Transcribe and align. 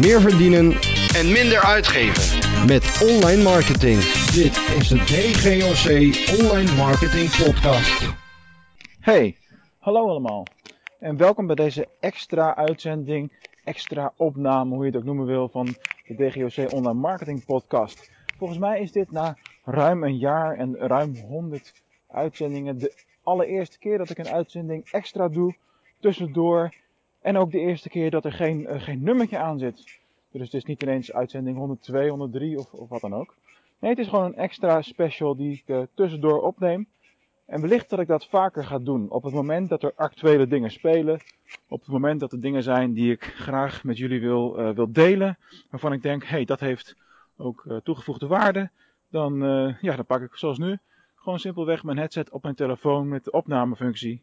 meer 0.00 0.20
verdienen 0.20 0.72
en 1.14 1.32
minder 1.32 1.60
uitgeven. 1.60 2.38
met 2.66 2.84
online 3.10 3.42
marketing. 3.42 3.98
Dit 4.40 4.54
is 4.78 4.88
de 4.88 4.98
DGOC 5.10 5.86
Online 6.40 6.74
Marketing 6.76 7.28
Podcast. 7.44 8.14
Hey, 9.00 9.36
hallo 9.78 10.08
allemaal. 10.08 10.46
En 10.98 11.16
welkom 11.16 11.46
bij 11.46 11.54
deze 11.54 11.88
extra 12.00 12.56
uitzending, 12.56 13.32
extra 13.64 14.12
opname, 14.16 14.74
hoe 14.74 14.84
je 14.84 14.90
het 14.90 15.00
ook 15.00 15.04
noemen 15.04 15.26
wil, 15.26 15.48
van 15.48 15.66
de 16.06 16.14
DGOC 16.14 16.72
Online 16.72 17.00
Marketing 17.00 17.44
Podcast. 17.44 18.10
Volgens 18.38 18.58
mij 18.58 18.80
is 18.80 18.92
dit 18.92 19.10
na 19.10 19.36
ruim 19.64 20.04
een 20.04 20.18
jaar 20.18 20.56
en 20.56 20.76
ruim 20.76 21.16
100 21.16 21.72
uitzendingen 22.10 22.78
de 22.78 22.94
allereerste 23.22 23.78
keer 23.78 23.98
dat 23.98 24.10
ik 24.10 24.18
een 24.18 24.28
uitzending 24.28 24.90
extra 24.90 25.28
doe 25.28 25.54
tussendoor. 26.00 26.74
En 27.20 27.36
ook 27.36 27.50
de 27.50 27.58
eerste 27.58 27.88
keer 27.88 28.10
dat 28.10 28.24
er 28.24 28.32
geen, 28.32 28.66
eh, 28.66 28.82
geen 28.82 29.02
nummertje 29.02 29.38
aan 29.38 29.58
zit. 29.58 29.98
Dus 30.32 30.42
het 30.42 30.54
is 30.54 30.64
niet 30.64 30.82
ineens 30.82 31.12
uitzending 31.12 31.56
102, 31.56 32.08
103 32.08 32.58
of, 32.58 32.72
of 32.72 32.88
wat 32.88 33.00
dan 33.00 33.14
ook. 33.14 33.34
Nee, 33.78 33.90
het 33.90 34.00
is 34.00 34.08
gewoon 34.08 34.24
een 34.24 34.34
extra 34.34 34.82
special 34.82 35.36
die 35.36 35.52
ik 35.52 35.62
eh, 35.66 35.82
tussendoor 35.94 36.42
opneem. 36.42 36.86
En 37.46 37.60
wellicht 37.60 37.90
dat 37.90 38.00
ik 38.00 38.06
dat 38.06 38.26
vaker 38.26 38.64
ga 38.64 38.78
doen. 38.78 39.10
Op 39.10 39.22
het 39.22 39.34
moment 39.34 39.68
dat 39.68 39.82
er 39.82 39.92
actuele 39.96 40.46
dingen 40.46 40.70
spelen. 40.70 41.20
Op 41.68 41.80
het 41.80 41.88
moment 41.88 42.20
dat 42.20 42.32
er 42.32 42.40
dingen 42.40 42.62
zijn 42.62 42.92
die 42.92 43.12
ik 43.12 43.24
graag 43.24 43.84
met 43.84 43.98
jullie 43.98 44.20
wil, 44.20 44.58
eh, 44.58 44.70
wil 44.70 44.92
delen. 44.92 45.38
Waarvan 45.70 45.92
ik 45.92 46.02
denk, 46.02 46.22
hé, 46.22 46.28
hey, 46.28 46.44
dat 46.44 46.60
heeft 46.60 46.96
ook 47.36 47.80
toegevoegde 47.82 48.26
waarde. 48.26 48.70
Dan, 49.08 49.38
ja, 49.80 49.96
dan 49.96 50.06
pak 50.06 50.22
ik 50.22 50.34
zoals 50.34 50.58
nu 50.58 50.78
gewoon 51.16 51.38
simpelweg 51.38 51.82
mijn 51.82 51.98
headset 51.98 52.30
op 52.30 52.42
mijn 52.42 52.54
telefoon 52.54 53.08
met 53.08 53.24
de 53.24 53.30
opnamefunctie. 53.30 54.22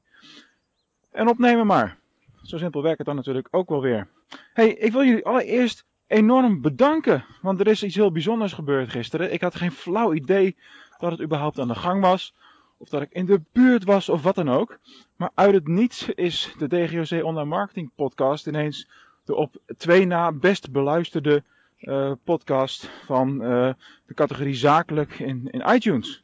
En 1.11 1.27
opnemen 1.27 1.67
maar. 1.67 1.97
Zo 2.47 2.57
simpel 2.57 2.81
werkt 2.81 2.97
het 2.97 3.07
dan 3.07 3.15
natuurlijk 3.15 3.47
ook 3.51 3.69
wel 3.69 3.81
weer. 3.81 4.07
hey, 4.53 4.69
ik 4.69 4.91
wil 4.91 5.03
jullie 5.03 5.25
allereerst 5.25 5.85
enorm 6.07 6.61
bedanken. 6.61 7.25
Want 7.41 7.59
er 7.59 7.67
is 7.67 7.83
iets 7.83 7.95
heel 7.95 8.11
bijzonders 8.11 8.53
gebeurd 8.53 8.89
gisteren. 8.89 9.33
Ik 9.33 9.41
had 9.41 9.55
geen 9.55 9.71
flauw 9.71 10.13
idee 10.13 10.55
dat 10.97 11.11
het 11.11 11.21
überhaupt 11.21 11.59
aan 11.59 11.67
de 11.67 11.75
gang 11.75 12.01
was. 12.01 12.33
Of 12.77 12.89
dat 12.89 13.01
ik 13.01 13.11
in 13.11 13.25
de 13.25 13.41
buurt 13.51 13.83
was 13.83 14.09
of 14.09 14.23
wat 14.23 14.35
dan 14.35 14.49
ook. 14.49 14.79
Maar 15.15 15.29
uit 15.33 15.53
het 15.53 15.67
niets 15.67 16.09
is 16.09 16.53
de 16.57 16.67
DGOC 16.67 17.23
Online 17.23 17.49
Marketing 17.49 17.91
Podcast 17.95 18.47
ineens 18.47 18.89
de 19.25 19.35
op 19.35 19.55
twee 19.77 20.05
na 20.05 20.31
best 20.31 20.71
beluisterde 20.71 21.43
eh, 21.77 22.11
podcast 22.23 22.89
van 23.05 23.43
eh, 23.43 23.73
de 24.05 24.13
categorie 24.13 24.55
zakelijk 24.55 25.19
in, 25.19 25.47
in 25.51 25.73
iTunes. 25.73 26.23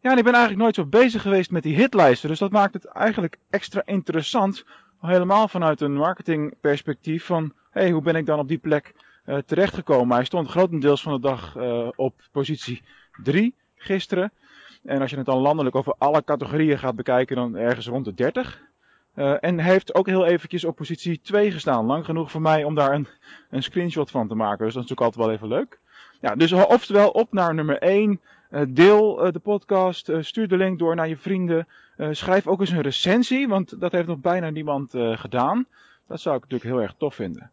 Ja, 0.00 0.10
en 0.10 0.18
ik 0.18 0.24
ben 0.24 0.32
eigenlijk 0.32 0.62
nooit 0.62 0.74
zo 0.74 0.84
bezig 0.84 1.22
geweest 1.22 1.50
met 1.50 1.62
die 1.62 1.76
hitlijsten. 1.76 2.28
Dus 2.28 2.38
dat 2.38 2.50
maakt 2.50 2.74
het 2.74 2.84
eigenlijk 2.84 3.38
extra 3.50 3.82
interessant. 3.84 4.64
Helemaal 5.02 5.48
vanuit 5.48 5.80
een 5.80 5.94
marketingperspectief 5.94 7.24
van... 7.24 7.52
Hey, 7.70 7.90
hoe 7.90 8.02
ben 8.02 8.16
ik 8.16 8.26
dan 8.26 8.38
op 8.38 8.48
die 8.48 8.58
plek 8.58 8.94
uh, 9.26 9.38
terechtgekomen? 9.38 10.16
Hij 10.16 10.24
stond 10.24 10.48
grotendeels 10.48 11.02
van 11.02 11.12
de 11.12 11.20
dag 11.20 11.56
uh, 11.56 11.88
op 11.96 12.14
positie 12.32 12.82
3 13.22 13.54
gisteren. 13.74 14.32
En 14.82 15.00
als 15.00 15.10
je 15.10 15.16
het 15.16 15.26
dan 15.26 15.38
landelijk 15.38 15.76
over 15.76 15.94
alle 15.98 16.24
categorieën 16.24 16.78
gaat 16.78 16.96
bekijken, 16.96 17.36
dan 17.36 17.56
ergens 17.56 17.86
rond 17.86 18.04
de 18.04 18.14
30. 18.14 18.62
Uh, 19.14 19.34
en 19.40 19.58
heeft 19.58 19.94
ook 19.94 20.06
heel 20.06 20.26
eventjes 20.26 20.64
op 20.64 20.76
positie 20.76 21.20
2 21.20 21.50
gestaan. 21.50 21.86
Lang 21.86 22.04
genoeg 22.04 22.30
voor 22.30 22.40
mij 22.40 22.64
om 22.64 22.74
daar 22.74 22.92
een, 22.92 23.06
een 23.50 23.62
screenshot 23.62 24.10
van 24.10 24.28
te 24.28 24.34
maken. 24.34 24.64
Dus 24.64 24.74
dat 24.74 24.82
is 24.82 24.90
natuurlijk 24.90 25.00
altijd 25.00 25.24
wel 25.24 25.34
even 25.34 25.58
leuk. 25.58 25.78
Ja, 26.20 26.34
dus 26.34 26.52
oftewel 26.52 27.10
op 27.10 27.32
naar 27.32 27.54
nummer 27.54 27.78
1. 27.78 28.20
Uh, 28.50 28.60
deel 28.68 29.26
uh, 29.26 29.32
de 29.32 29.38
podcast. 29.38 30.12
stuur 30.20 30.48
de 30.48 30.56
link 30.56 30.78
door 30.78 30.94
naar 30.94 31.08
je 31.08 31.16
vrienden. 31.16 31.68
schrijf 32.10 32.46
ook 32.46 32.60
eens 32.60 32.70
een 32.70 32.80
recensie, 32.80 33.48
want 33.48 33.80
dat 33.80 33.92
heeft 33.92 34.06
nog 34.06 34.18
bijna 34.18 34.50
niemand 34.50 34.94
gedaan. 34.96 35.66
Dat 36.06 36.20
zou 36.20 36.36
ik 36.36 36.42
natuurlijk 36.42 36.70
heel 36.70 36.82
erg 36.82 36.94
tof 36.98 37.14
vinden. 37.14 37.50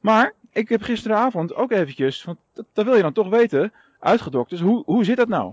Maar 0.00 0.32
ik 0.52 0.68
heb 0.68 0.82
gisteravond 0.82 1.54
ook 1.54 1.70
eventjes, 1.70 2.24
want 2.24 2.38
dat, 2.54 2.64
dat 2.72 2.84
wil 2.84 2.94
je 2.94 3.02
dan 3.02 3.12
toch 3.12 3.28
weten, 3.28 3.72
uitgedokt. 3.98 4.50
Dus 4.50 4.60
hoe, 4.60 4.82
hoe 4.86 5.04
zit 5.04 5.16
dat 5.16 5.28
nou? 5.28 5.52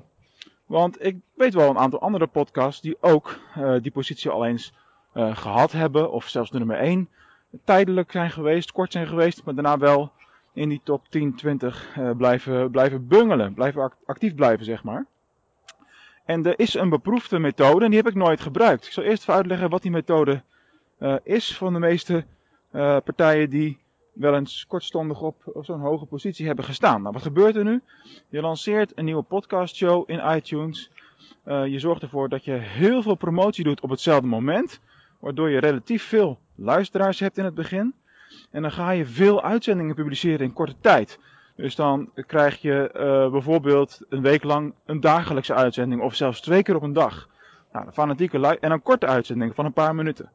Want 0.65 1.05
ik 1.05 1.17
weet 1.33 1.53
wel 1.53 1.69
een 1.69 1.77
aantal 1.77 2.01
andere 2.01 2.27
podcasts 2.27 2.81
die 2.81 2.97
ook 2.99 3.39
die 3.81 3.91
positie 3.91 4.29
al 4.29 4.45
eens 4.45 4.73
uh, 5.17 5.37
gehad 5.37 5.71
hebben, 5.71 6.11
of 6.11 6.27
zelfs 6.27 6.51
de 6.51 6.57
nummer 6.57 6.77
1, 6.77 7.09
tijdelijk 7.63 8.11
zijn 8.11 8.31
geweest, 8.31 8.71
kort 8.71 8.91
zijn 8.91 9.07
geweest, 9.07 9.43
maar 9.43 9.53
daarna 9.53 9.77
wel 9.77 10.11
in 10.53 10.69
die 10.69 10.81
top 10.83 11.05
10, 11.09 11.35
20 11.35 11.95
uh, 11.97 12.11
blijven, 12.17 12.71
blijven 12.71 13.07
bungelen, 13.07 13.53
blijven 13.53 13.93
actief 14.05 14.35
blijven, 14.35 14.65
zeg 14.65 14.83
maar. 14.83 15.05
En 16.25 16.45
er 16.45 16.59
is 16.59 16.73
een 16.73 16.89
beproefde 16.89 17.39
methode 17.39 17.83
en 17.83 17.91
die 17.91 17.99
heb 17.99 18.09
ik 18.09 18.15
nooit 18.15 18.41
gebruikt. 18.41 18.85
Ik 18.85 18.91
zal 18.91 19.03
eerst 19.03 19.21
even 19.21 19.33
uitleggen 19.33 19.69
wat 19.69 19.81
die 19.81 19.91
methode 19.91 20.41
uh, 20.99 21.15
is 21.23 21.57
van 21.57 21.73
de 21.73 21.79
meeste 21.79 22.25
partijen 23.03 23.49
die 23.49 23.77
wel 24.13 24.35
eens 24.35 24.65
kortstondig 24.67 25.21
op, 25.21 25.35
zo'n 25.61 25.79
hoge 25.79 26.05
positie 26.05 26.45
hebben 26.45 26.65
gestaan. 26.65 27.01
Nou, 27.01 27.13
wat 27.13 27.21
gebeurt 27.21 27.55
er 27.55 27.63
nu? 27.63 27.81
Je 28.29 28.41
lanceert 28.41 28.91
een 28.95 29.05
nieuwe 29.05 29.21
podcastshow 29.21 30.09
in 30.09 30.35
iTunes. 30.35 30.91
Je 31.43 31.79
zorgt 31.79 32.01
ervoor 32.01 32.29
dat 32.29 32.45
je 32.45 32.51
heel 32.51 33.01
veel 33.01 33.15
promotie 33.15 33.63
doet 33.63 33.81
op 33.81 33.89
hetzelfde 33.89 34.27
moment. 34.27 34.79
Waardoor 35.19 35.49
je 35.49 35.59
relatief 35.59 36.03
veel 36.03 36.39
luisteraars 36.55 37.19
hebt 37.19 37.37
in 37.37 37.45
het 37.45 37.53
begin. 37.53 37.93
En 38.51 38.61
dan 38.61 38.71
ga 38.71 38.91
je 38.91 39.05
veel 39.05 39.43
uitzendingen 39.43 39.95
publiceren 39.95 40.45
in 40.45 40.53
korte 40.53 40.75
tijd. 40.81 41.19
Dus 41.55 41.75
dan 41.75 42.11
krijg 42.27 42.61
je 42.61 42.91
uh, 42.95 43.31
bijvoorbeeld 43.31 43.99
een 44.09 44.21
week 44.21 44.43
lang 44.43 44.73
een 44.85 44.99
dagelijkse 44.99 45.53
uitzending. 45.53 46.01
Of 46.01 46.15
zelfs 46.15 46.41
twee 46.41 46.63
keer 46.63 46.75
op 46.75 46.81
een 46.81 46.93
dag. 46.93 47.29
Nou, 47.71 47.85
de 47.85 47.91
fanatieke 47.91 48.57
en 48.59 48.71
een 48.71 48.81
korte 48.81 49.05
uitzending 49.05 49.55
van 49.55 49.65
een 49.65 49.73
paar 49.73 49.95
minuten. 49.95 50.31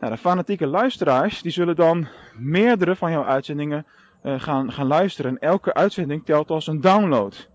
Nou, 0.00 0.12
de 0.12 0.18
fanatieke 0.18 0.66
luisteraars 0.66 1.42
die 1.42 1.52
zullen 1.52 1.76
dan 1.76 2.08
meerdere 2.36 2.96
van 2.96 3.10
jouw 3.10 3.24
uitzendingen 3.24 3.86
uh, 4.24 4.40
gaan, 4.40 4.72
gaan 4.72 4.86
luisteren. 4.86 5.30
En 5.30 5.48
elke 5.48 5.74
uitzending 5.74 6.24
telt 6.24 6.50
als 6.50 6.66
een 6.66 6.80
download. 6.80 7.48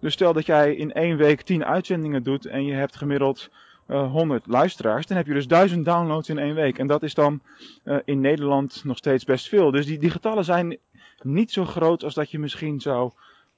Dus 0.00 0.12
stel 0.12 0.32
dat 0.32 0.46
jij 0.46 0.74
in 0.74 0.92
één 0.92 1.16
week 1.16 1.42
10 1.42 1.64
uitzendingen 1.64 2.22
doet 2.22 2.46
en 2.46 2.64
je 2.64 2.74
hebt 2.74 2.96
gemiddeld 2.96 3.50
uh, 3.88 4.10
100 4.10 4.46
luisteraars, 4.46 5.06
dan 5.06 5.16
heb 5.16 5.26
je 5.26 5.32
dus 5.32 5.46
1000 5.46 5.84
downloads 5.84 6.28
in 6.28 6.38
één 6.38 6.54
week. 6.54 6.78
En 6.78 6.86
dat 6.86 7.02
is 7.02 7.14
dan 7.14 7.40
uh, 7.84 7.96
in 8.04 8.20
Nederland 8.20 8.84
nog 8.84 8.96
steeds 8.96 9.24
best 9.24 9.48
veel. 9.48 9.70
Dus 9.70 9.86
die, 9.86 9.98
die 9.98 10.10
getallen 10.10 10.44
zijn 10.44 10.78
niet 11.22 11.50
zo 11.50 11.64
groot 11.64 12.04
als 12.04 12.14
dat 12.14 12.30
je 12.30 12.38
misschien 12.38 12.80
zou, 12.80 13.12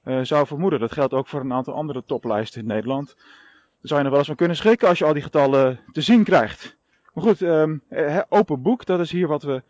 uh, 0.05 0.19
zou 0.21 0.47
vermoeden. 0.47 0.79
Dat 0.79 0.91
geldt 0.91 1.13
ook 1.13 1.27
voor 1.27 1.39
een 1.39 1.53
aantal 1.53 1.73
andere 1.73 2.03
toplijsten 2.05 2.61
in 2.61 2.67
Nederland. 2.67 3.15
Daar 3.15 3.89
zou 3.89 3.95
je 3.95 4.01
nog 4.01 4.09
wel 4.09 4.17
eens 4.17 4.27
van 4.27 4.35
kunnen 4.35 4.57
schrikken 4.57 4.87
als 4.87 4.97
je 4.97 5.05
al 5.05 5.13
die 5.13 5.21
getallen 5.21 5.79
te 5.91 6.01
zien 6.01 6.23
krijgt. 6.23 6.77
Maar 7.13 7.23
goed, 7.23 7.41
um, 7.41 7.81
open 8.29 8.61
boek, 8.61 8.85
dat 8.85 8.99
is 8.99 9.11
hier 9.11 9.27
wat, 9.27 9.43
we, 9.43 9.61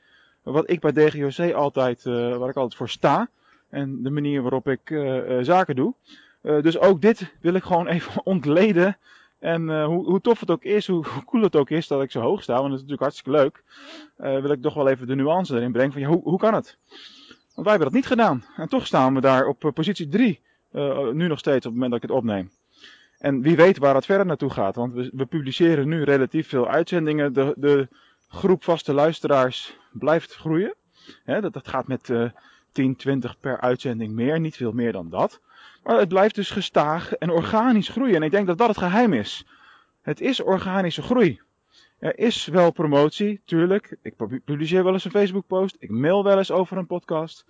wat 0.43 0.69
ik 0.69 0.79
bij 0.79 0.91
DGOC 0.91 1.53
altijd, 1.53 2.03
waar 2.03 2.49
ik 2.49 2.55
altijd 2.55 2.75
voor 2.75 2.89
sta. 2.89 3.29
En 3.69 4.03
de 4.03 4.09
manier 4.09 4.41
waarop 4.41 4.67
ik 4.67 5.01
zaken 5.41 5.75
doe. 5.75 5.93
Dus 6.41 6.79
ook 6.79 7.01
dit 7.01 7.33
wil 7.39 7.53
ik 7.53 7.63
gewoon 7.63 7.87
even 7.95 8.25
ontleden. 8.25 8.97
En 9.41 9.61
uh, 9.69 9.85
hoe, 9.85 10.05
hoe 10.05 10.21
tof 10.21 10.39
het 10.39 10.51
ook 10.51 10.63
is, 10.63 10.87
hoe, 10.93 11.05
cool 11.25 11.43
het 11.43 11.55
ook 11.55 11.69
is 11.69 11.87
dat 11.87 12.01
ik 12.01 12.11
zo 12.11 12.21
hoog 12.21 12.43
sta, 12.43 12.53
want 12.53 12.69
dat 12.69 12.79
is 12.79 12.87
natuurlijk 12.87 13.01
hartstikke 13.01 13.31
leuk. 13.31 13.63
Uh, 14.17 14.41
wil 14.41 14.51
ik 14.51 14.61
toch 14.61 14.73
wel 14.73 14.87
even 14.87 15.07
de 15.07 15.15
nuance 15.15 15.55
erin 15.55 15.71
brengen 15.71 15.91
van 15.91 16.01
ja, 16.01 16.07
hoe, 16.07 16.21
hoe 16.23 16.39
kan 16.39 16.53
het? 16.53 16.77
Want 17.55 17.67
wij 17.67 17.69
hebben 17.69 17.87
dat 17.87 17.93
niet 17.93 18.07
gedaan. 18.07 18.45
En 18.55 18.69
toch 18.69 18.85
staan 18.85 19.13
we 19.13 19.21
daar 19.21 19.45
op 19.45 19.71
positie 19.73 20.07
3. 20.07 20.39
nu 21.13 21.27
nog 21.27 21.39
steeds 21.39 21.65
op 21.65 21.71
het 21.71 21.81
moment 21.81 21.91
dat 21.91 22.03
ik 22.03 22.09
het 22.09 22.17
opneem. 22.17 22.51
En 23.21 23.41
wie 23.41 23.55
weet 23.55 23.77
waar 23.77 23.95
het 23.95 24.05
verder 24.05 24.25
naartoe 24.25 24.49
gaat. 24.49 24.75
Want 24.75 24.93
we, 24.93 25.09
we 25.13 25.25
publiceren 25.25 25.87
nu 25.87 26.03
relatief 26.03 26.47
veel 26.47 26.67
uitzendingen. 26.67 27.33
De, 27.33 27.53
de, 27.57 27.87
groep 28.27 28.63
vaste 28.63 28.93
luisteraars 28.93 29.77
blijft 29.91 30.35
groeien. 30.35 30.75
Dat, 31.25 31.53
dat 31.53 31.67
gaat 31.67 31.87
met 31.87 32.09
uh, 32.09 32.29
10, 32.71 32.95
20 32.95 33.39
per 33.39 33.59
uitzending 33.59 34.13
meer. 34.13 34.39
Niet 34.39 34.55
veel 34.55 34.71
meer 34.71 34.91
dan 34.91 35.09
dat. 35.09 35.41
Maar 35.83 35.97
het 35.97 36.09
blijft 36.09 36.35
dus 36.35 36.49
gestaag 36.49 37.13
en 37.13 37.29
organisch 37.29 37.89
groeien. 37.89 38.15
En 38.15 38.23
ik 38.23 38.31
denk 38.31 38.47
dat 38.47 38.57
dat 38.57 38.67
het 38.67 38.77
geheim 38.77 39.13
is. 39.13 39.45
Het 40.01 40.21
is 40.21 40.41
organische 40.41 41.01
groei. 41.01 41.41
Er 41.99 42.19
is 42.19 42.45
wel 42.45 42.71
promotie, 42.71 43.41
tuurlijk. 43.45 43.97
Ik 44.01 44.15
publiceer 44.45 44.83
wel 44.83 44.93
eens 44.93 45.05
een 45.05 45.11
Facebook 45.11 45.47
post. 45.47 45.75
Ik 45.79 45.89
mail 45.89 46.23
wel 46.23 46.37
eens 46.37 46.51
over 46.51 46.77
een 46.77 46.87
podcast. 46.87 47.45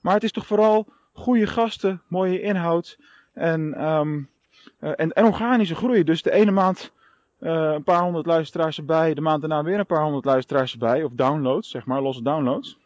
Maar 0.00 0.14
het 0.14 0.22
is 0.22 0.32
toch 0.32 0.46
vooral 0.46 0.86
goede 1.12 1.46
gasten, 1.46 2.02
mooie 2.08 2.40
inhoud. 2.40 2.98
En 3.32 3.84
um, 3.84 4.28
uh, 4.80 4.92
en, 4.96 5.12
en 5.12 5.24
organische 5.24 5.74
groei. 5.74 6.04
Dus 6.04 6.22
de 6.22 6.32
ene 6.32 6.50
maand 6.50 6.92
uh, 7.40 7.72
een 7.74 7.82
paar 7.82 8.02
honderd 8.02 8.26
luisteraars 8.26 8.78
erbij, 8.78 9.14
de 9.14 9.20
maand 9.20 9.40
daarna 9.40 9.62
weer 9.62 9.78
een 9.78 9.86
paar 9.86 10.02
honderd 10.02 10.24
luisteraars 10.24 10.72
erbij, 10.72 11.02
of 11.02 11.12
downloads, 11.12 11.70
zeg 11.70 11.84
maar, 11.84 12.02
losse 12.02 12.22
downloads. 12.22 12.78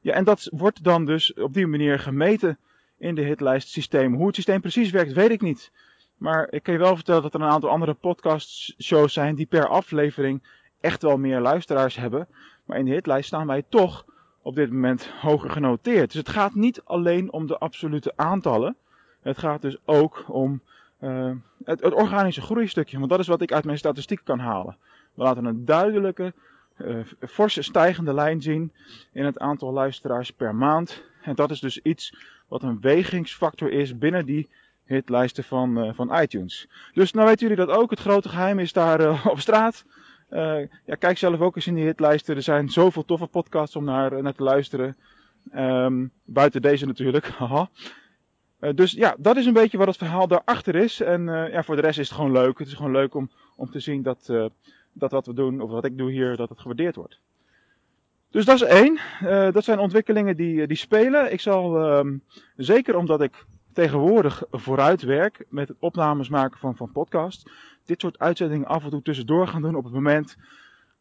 Ja, 0.00 0.12
en 0.12 0.24
dat 0.24 0.48
wordt 0.52 0.84
dan 0.84 1.04
dus 1.04 1.34
op 1.34 1.54
die 1.54 1.66
manier 1.66 1.98
gemeten 1.98 2.58
in 3.00 3.14
de 3.14 3.22
hitlijstsysteem. 3.22 4.14
Hoe 4.14 4.26
het 4.26 4.34
systeem 4.34 4.60
precies 4.60 4.90
werkt, 4.90 5.12
weet 5.12 5.30
ik 5.30 5.40
niet. 5.40 5.70
Maar 6.16 6.46
ik 6.50 6.62
kan 6.62 6.74
je 6.74 6.80
wel 6.80 6.94
vertellen 6.94 7.22
dat 7.22 7.34
er 7.34 7.40
een 7.40 7.46
aantal 7.46 7.70
andere 7.70 7.94
podcastshows 7.94 9.12
zijn 9.12 9.34
die 9.34 9.46
per 9.46 9.68
aflevering 9.68 10.42
echt 10.80 11.02
wel 11.02 11.16
meer 11.16 11.40
luisteraars 11.40 11.96
hebben. 11.96 12.28
Maar 12.64 12.78
in 12.78 12.84
de 12.84 12.90
hitlijst 12.90 13.26
staan 13.26 13.46
wij 13.46 13.64
toch 13.68 14.04
op 14.42 14.54
dit 14.54 14.70
moment 14.70 15.10
hoger 15.20 15.50
genoteerd. 15.50 16.06
Dus 16.06 16.18
het 16.18 16.28
gaat 16.28 16.54
niet 16.54 16.82
alleen 16.84 17.32
om 17.32 17.46
de 17.46 17.58
absolute 17.58 18.12
aantallen. 18.16 18.76
Het 19.22 19.38
gaat 19.38 19.62
dus 19.62 19.76
ook 19.84 20.24
om 20.28 20.60
uh, 21.00 21.32
het, 21.64 21.80
het 21.80 21.94
organische 21.94 22.40
groeistukje. 22.40 22.98
Want 22.98 23.10
dat 23.10 23.20
is 23.20 23.26
wat 23.26 23.40
ik 23.40 23.52
uit 23.52 23.64
mijn 23.64 23.78
statistiek 23.78 24.20
kan 24.24 24.38
halen. 24.38 24.76
We 25.14 25.22
laten 25.22 25.44
een 25.44 25.64
duidelijke 25.64 26.32
forse 27.20 27.62
stijgende 27.62 28.14
lijn 28.14 28.42
zien 28.42 28.72
in 29.12 29.24
het 29.24 29.38
aantal 29.38 29.72
luisteraars 29.72 30.30
per 30.30 30.54
maand. 30.54 31.02
En 31.22 31.34
dat 31.34 31.50
is 31.50 31.60
dus 31.60 31.78
iets 31.78 32.14
wat 32.50 32.62
een 32.62 32.80
wegingsfactor 32.80 33.72
is 33.72 33.98
binnen 33.98 34.26
die 34.26 34.48
hitlijsten 34.84 35.44
van, 35.44 35.94
van 35.94 36.20
iTunes. 36.20 36.68
Dus 36.92 37.12
nou 37.12 37.26
weten 37.26 37.48
jullie 37.48 37.66
dat 37.66 37.76
ook. 37.76 37.90
Het 37.90 38.00
grote 38.00 38.28
geheim 38.28 38.58
is 38.58 38.72
daar 38.72 39.10
op 39.32 39.40
straat. 39.40 39.84
ja, 40.86 40.94
kijk 40.98 41.18
zelf 41.18 41.40
ook 41.40 41.56
eens 41.56 41.66
in 41.66 41.74
die 41.74 41.84
hitlijsten. 41.84 42.36
Er 42.36 42.42
zijn 42.42 42.68
zoveel 42.68 43.04
toffe 43.04 43.26
podcasts 43.26 43.76
om 43.76 43.84
naar, 43.84 44.22
naar 44.22 44.34
te 44.34 44.42
luisteren. 44.42 44.96
Um, 45.54 46.12
buiten 46.24 46.62
deze 46.62 46.86
natuurlijk. 46.86 47.28
Haha. 47.38 47.68
Dus 48.74 48.92
ja, 48.92 49.14
dat 49.18 49.36
is 49.36 49.46
een 49.46 49.52
beetje 49.52 49.78
wat 49.78 49.86
het 49.86 49.96
verhaal 49.96 50.28
daarachter 50.28 50.74
is. 50.74 51.00
En 51.00 51.24
ja, 51.24 51.62
voor 51.62 51.76
de 51.76 51.82
rest 51.82 51.98
is 51.98 52.08
het 52.08 52.16
gewoon 52.16 52.32
leuk. 52.32 52.58
Het 52.58 52.68
is 52.68 52.74
gewoon 52.74 52.92
leuk 52.92 53.14
om, 53.14 53.30
om 53.56 53.70
te 53.70 53.80
zien 53.80 54.02
dat, 54.02 54.32
dat 54.92 55.10
wat 55.10 55.26
we 55.26 55.34
doen, 55.34 55.60
of 55.60 55.70
wat 55.70 55.84
ik 55.84 55.98
doe 55.98 56.10
hier, 56.10 56.36
dat 56.36 56.48
het 56.48 56.60
gewaardeerd 56.60 56.96
wordt. 56.96 57.20
Dus 58.30 58.44
dat 58.44 58.54
is 58.54 58.62
één. 58.62 58.98
dat 59.52 59.64
zijn 59.64 59.78
ontwikkelingen 59.78 60.36
die, 60.36 60.66
die 60.66 60.76
spelen. 60.76 61.32
Ik 61.32 61.40
zal, 61.40 61.90
um, 61.98 62.22
zeker 62.56 62.96
omdat 62.96 63.20
ik 63.20 63.44
tegenwoordig 63.72 64.42
vooruit 64.50 65.02
werk 65.02 65.44
met 65.48 65.68
het 65.68 65.76
opnames 65.80 66.28
maken 66.28 66.58
van, 66.58 66.76
van 66.76 66.92
podcasts, 66.92 67.44
dit 67.84 68.00
soort 68.00 68.18
uitzendingen 68.18 68.66
af 68.66 68.84
en 68.84 68.90
toe 68.90 69.02
tussendoor 69.02 69.46
gaan 69.46 69.62
doen 69.62 69.74
op 69.74 69.84
het 69.84 69.92
moment 69.92 70.36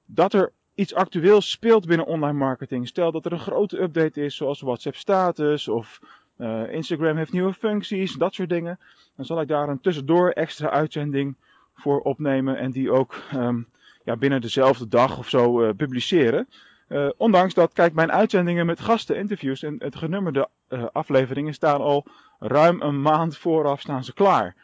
dat 0.05 0.33
er 0.33 0.51
iets 0.75 0.93
actueels 0.93 1.51
speelt 1.51 1.87
binnen 1.87 2.05
online 2.05 2.37
marketing. 2.37 2.87
Stel 2.87 3.11
dat 3.11 3.25
er 3.25 3.31
een 3.31 3.39
grote 3.39 3.81
update 3.81 4.21
is, 4.21 4.35
zoals 4.35 4.61
WhatsApp 4.61 4.95
status 4.95 5.67
of 5.67 5.99
uh, 6.37 6.73
Instagram 6.73 7.17
heeft 7.17 7.31
nieuwe 7.31 7.53
functies, 7.53 8.13
dat 8.13 8.33
soort 8.33 8.49
dingen. 8.49 8.79
Dan 9.15 9.25
zal 9.25 9.41
ik 9.41 9.47
daar 9.47 9.69
een 9.69 9.81
tussendoor 9.81 10.29
extra 10.29 10.69
uitzending 10.69 11.35
voor 11.73 11.99
opnemen 11.99 12.57
en 12.57 12.71
die 12.71 12.91
ook 12.91 13.15
um, 13.35 13.67
ja, 14.03 14.15
binnen 14.15 14.41
dezelfde 14.41 14.87
dag 14.87 15.17
of 15.17 15.29
zo 15.29 15.73
publiceren. 15.73 16.47
Uh, 16.89 17.09
ondanks 17.17 17.53
dat, 17.53 17.73
kijk, 17.73 17.93
mijn 17.93 18.11
uitzendingen 18.11 18.65
met 18.65 18.79
gasten, 18.79 19.17
interviews 19.17 19.63
en 19.63 19.75
het 19.79 19.95
genummerde 19.95 20.49
afleveringen 20.91 21.53
staan 21.53 21.81
al 21.81 22.05
ruim 22.39 22.81
een 22.81 23.01
maand 23.01 23.37
vooraf 23.37 23.81
staan 23.81 24.03
ze 24.03 24.13
klaar. 24.13 24.55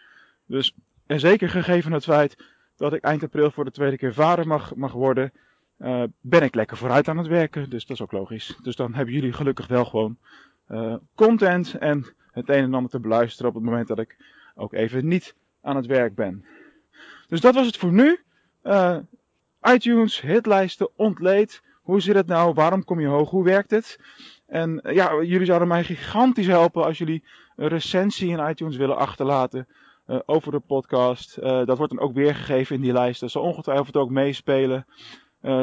Dus, 0.45 0.75
en 1.05 1.19
zeker 1.19 1.49
gegeven 1.49 1.91
het 1.91 2.03
feit 2.03 2.35
dat 2.75 2.93
ik 2.93 3.03
eind 3.03 3.23
april 3.23 3.51
voor 3.51 3.65
de 3.65 3.71
tweede 3.71 3.97
keer 3.97 4.13
vader 4.13 4.47
mag, 4.47 4.75
mag 4.75 4.91
worden, 4.91 5.31
uh, 5.79 6.03
ben 6.21 6.41
ik 6.41 6.55
lekker 6.55 6.77
vooruit 6.77 7.07
aan 7.07 7.17
het 7.17 7.27
werken. 7.27 7.69
Dus 7.69 7.85
dat 7.85 7.97
is 7.97 8.03
ook 8.03 8.11
logisch. 8.11 8.57
Dus 8.61 8.75
dan 8.75 8.93
hebben 8.93 9.13
jullie 9.13 9.33
gelukkig 9.33 9.67
wel 9.67 9.85
gewoon 9.85 10.17
content 11.15 11.73
en 11.73 12.13
het 12.31 12.49
een 12.49 12.63
en 12.63 12.73
ander 12.73 12.91
te 12.91 12.99
beluisteren 12.99 13.49
op 13.49 13.55
het 13.55 13.63
moment 13.63 13.87
dat 13.87 13.99
ik 13.99 14.17
ook 14.55 14.73
even 14.73 15.07
niet 15.07 15.35
aan 15.61 15.75
het 15.75 15.85
werk 15.85 16.15
ben. 16.15 16.45
Dus 17.27 17.41
dat 17.41 17.55
was 17.55 17.65
het 17.65 17.77
voor 17.77 17.91
nu. 17.91 18.19
ITunes, 19.61 20.21
hitlijsten, 20.21 20.89
ontleed. 20.95 21.61
Hoe 21.85 22.01
zit 22.01 22.15
het 22.15 22.27
nou? 22.27 22.53
Waarom 22.53 22.83
kom 22.83 22.99
je 22.99 23.07
hoog? 23.07 23.29
Hoe 23.29 23.43
werkt 23.43 23.71
het? 23.71 23.99
En 24.47 24.79
ja, 24.83 25.21
jullie 25.21 25.45
zouden 25.45 25.67
mij 25.67 25.83
gigantisch 25.83 26.47
helpen 26.47 26.83
als 26.83 26.97
jullie 26.97 27.23
een 27.55 27.67
recensie 27.67 28.29
in 28.29 28.49
iTunes 28.49 28.77
willen 28.77 28.97
achterlaten 28.97 29.67
uh, 30.07 30.19
over 30.25 30.51
de 30.51 30.59
podcast. 30.59 31.37
Uh, 31.37 31.65
dat 31.65 31.77
wordt 31.77 31.93
dan 31.93 32.03
ook 32.03 32.13
weergegeven 32.13 32.75
in 32.75 32.81
die 32.81 32.93
lijst. 32.93 33.19
Dat 33.19 33.31
zal 33.31 33.41
ongetwijfeld 33.41 33.95
ook 33.95 34.09
meespelen. 34.09 34.85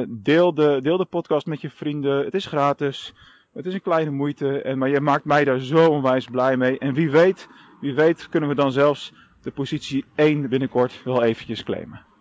Deel, 0.09 0.55
de, 0.55 0.79
deel 0.83 0.97
de 0.97 1.05
podcast 1.05 1.47
met 1.47 1.61
je 1.61 1.71
vrienden. 1.71 2.25
Het 2.25 2.35
is 2.35 2.47
gratis. 2.47 3.15
Het 3.53 3.67
is 3.67 3.75
een 3.75 3.83
kleine 3.83 4.11
moeite. 4.11 4.63
En, 4.63 4.79
maar 4.79 4.89
je 4.89 5.01
maakt 5.01 5.25
mij 5.25 5.45
daar 5.45 5.59
zo 5.59 5.89
onwijs 5.89 6.25
blij 6.25 6.57
mee. 6.57 6.79
En 6.79 6.95
wie 6.95 7.11
weet, 7.11 7.49
wie 7.81 7.95
weet 7.95 8.29
kunnen 8.29 8.49
we 8.49 8.55
dan 8.55 8.73
zelfs 8.73 9.13
de 9.41 9.51
positie 9.51 10.05
1 10.15 10.49
binnenkort 10.49 11.03
wel 11.05 11.23
eventjes 11.23 11.63
claimen. 11.63 12.12